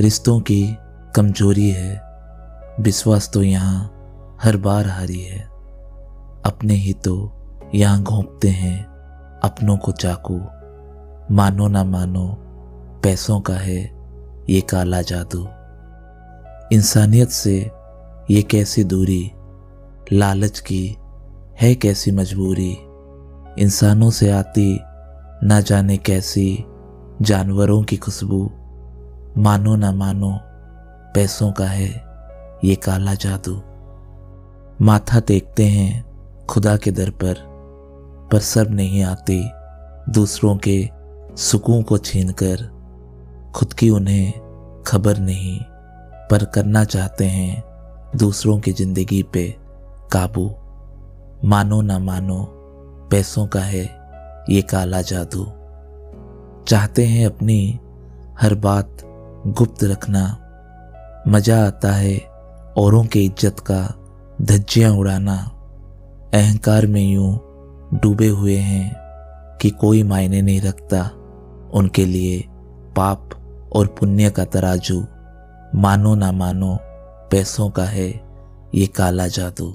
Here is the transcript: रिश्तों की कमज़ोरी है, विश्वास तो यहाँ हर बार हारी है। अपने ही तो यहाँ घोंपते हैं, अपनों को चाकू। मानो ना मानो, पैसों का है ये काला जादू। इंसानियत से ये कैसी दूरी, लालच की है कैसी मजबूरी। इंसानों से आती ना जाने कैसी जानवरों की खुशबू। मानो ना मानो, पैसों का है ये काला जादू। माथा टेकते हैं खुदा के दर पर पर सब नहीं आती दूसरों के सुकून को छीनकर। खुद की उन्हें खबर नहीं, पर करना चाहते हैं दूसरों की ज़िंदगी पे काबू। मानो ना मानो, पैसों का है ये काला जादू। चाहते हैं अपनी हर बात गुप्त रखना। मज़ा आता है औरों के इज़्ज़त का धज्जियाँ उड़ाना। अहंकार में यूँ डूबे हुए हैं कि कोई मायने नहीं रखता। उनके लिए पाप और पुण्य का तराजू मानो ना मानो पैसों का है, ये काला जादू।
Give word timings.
रिश्तों 0.00 0.40
की 0.40 0.76
कमज़ोरी 1.16 1.70
है, 1.70 2.02
विश्वास 2.80 3.30
तो 3.34 3.42
यहाँ 3.42 3.94
हर 4.42 4.56
बार 4.56 4.86
हारी 4.86 5.20
है। 5.20 5.38
अपने 6.46 6.74
ही 6.74 6.92
तो 6.92 7.32
यहाँ 7.74 8.02
घोंपते 8.02 8.48
हैं, 8.48 8.84
अपनों 9.44 9.76
को 9.76 9.92
चाकू। 9.92 10.38
मानो 11.34 11.68
ना 11.68 11.84
मानो, 11.84 12.36
पैसों 13.04 13.40
का 13.40 13.54
है 13.54 13.80
ये 14.50 14.60
काला 14.60 15.02
जादू। 15.02 15.48
इंसानियत 16.72 17.28
से 17.28 17.70
ये 18.30 18.42
कैसी 18.42 18.84
दूरी, 18.84 19.32
लालच 20.12 20.60
की 20.60 20.96
है 21.60 21.74
कैसी 21.74 22.10
मजबूरी। 22.10 22.78
इंसानों 23.62 24.10
से 24.10 24.30
आती 24.30 24.80
ना 25.42 25.60
जाने 25.60 25.96
कैसी 25.96 26.64
जानवरों 27.22 27.82
की 27.82 27.96
खुशबू। 27.96 28.50
मानो 29.38 29.74
ना 29.76 29.90
मानो, 29.92 30.30
पैसों 31.14 31.50
का 31.52 31.64
है 31.64 31.88
ये 32.64 32.74
काला 32.74 33.14
जादू। 33.14 33.54
माथा 34.84 35.20
टेकते 35.20 35.64
हैं 35.64 36.46
खुदा 36.46 36.76
के 36.76 36.90
दर 36.90 37.10
पर 37.10 37.34
पर 38.32 38.38
सब 38.38 38.70
नहीं 38.70 39.02
आती 39.04 39.40
दूसरों 40.10 40.56
के 40.56 40.88
सुकून 41.36 41.82
को 41.82 41.98
छीनकर। 41.98 42.66
खुद 43.54 43.72
की 43.72 43.90
उन्हें 43.90 44.32
खबर 44.82 45.18
नहीं, 45.18 45.58
पर 46.30 46.44
करना 46.44 46.84
चाहते 46.84 47.24
हैं 47.24 47.62
दूसरों 48.16 48.58
की 48.58 48.72
ज़िंदगी 48.72 49.22
पे 49.22 49.48
काबू। 50.12 50.50
मानो 51.44 51.80
ना 51.82 51.98
मानो, 51.98 52.44
पैसों 53.10 53.46
का 53.46 53.60
है 53.60 53.84
ये 54.50 54.62
काला 54.62 55.02
जादू। 55.02 55.44
चाहते 56.68 57.06
हैं 57.06 57.26
अपनी 57.26 57.78
हर 58.40 58.54
बात 58.54 59.04
गुप्त 59.46 59.84
रखना। 59.84 60.24
मज़ा 61.28 61.66
आता 61.66 61.92
है 61.92 62.16
औरों 62.78 63.04
के 63.04 63.24
इज़्ज़त 63.24 63.60
का 63.60 63.80
धज्जियाँ 64.42 64.92
उड़ाना। 64.92 65.36
अहंकार 66.34 66.86
में 66.86 67.02
यूँ 67.02 67.38
डूबे 67.94 68.28
हुए 68.28 68.56
हैं 68.56 69.58
कि 69.62 69.70
कोई 69.70 70.02
मायने 70.02 70.42
नहीं 70.42 70.60
रखता। 70.60 71.02
उनके 71.74 72.04
लिए 72.06 72.44
पाप 72.96 73.30
और 73.72 73.86
पुण्य 73.86 74.30
का 74.30 74.44
तराजू 74.44 75.00
मानो 75.74 76.14
ना 76.14 76.32
मानो 76.32 76.78
पैसों 77.30 77.70
का 77.70 77.84
है, 77.84 78.08
ये 78.74 78.86
काला 78.86 79.26
जादू। 79.28 79.74